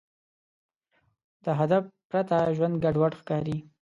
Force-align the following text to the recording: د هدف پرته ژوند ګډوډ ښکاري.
د 1.43 1.45
هدف 1.59 1.83
پرته 2.09 2.37
ژوند 2.55 2.75
ګډوډ 2.83 3.13
ښکاري. 3.19 3.57